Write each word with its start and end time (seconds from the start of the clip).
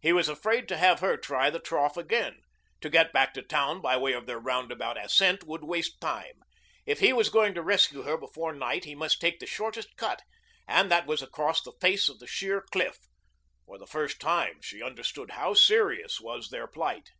He 0.00 0.12
was 0.12 0.28
afraid 0.28 0.68
to 0.68 0.76
have 0.76 1.00
her 1.00 1.16
try 1.16 1.50
the 1.50 1.58
trough 1.58 1.96
again. 1.96 2.42
To 2.80 2.88
get 2.88 3.12
back 3.12 3.34
to 3.34 3.42
town 3.42 3.80
by 3.80 3.96
way 3.96 4.12
of 4.12 4.24
their 4.24 4.38
roundabout 4.38 4.96
ascent 5.04 5.42
would 5.42 5.64
waste 5.64 6.00
time. 6.00 6.44
If 6.86 7.00
he 7.00 7.12
was 7.12 7.28
going 7.28 7.54
to 7.54 7.60
rescue 7.60 8.02
her 8.02 8.16
before 8.16 8.52
night, 8.52 8.84
he 8.84 8.94
must 8.94 9.20
take 9.20 9.40
the 9.40 9.46
shortest 9.48 9.96
cut, 9.96 10.22
and 10.68 10.92
that 10.92 11.06
was 11.08 11.22
across 11.22 11.60
the 11.60 11.72
face 11.80 12.08
of 12.08 12.20
the 12.20 12.28
sheer 12.28 12.60
cliff. 12.60 12.98
For 13.66 13.76
the 13.76 13.88
first 13.88 14.20
time 14.20 14.62
she 14.62 14.80
understood 14.80 15.32
how 15.32 15.54
serious 15.54 16.20
was 16.20 16.50
their 16.50 16.68
plight. 16.68 17.10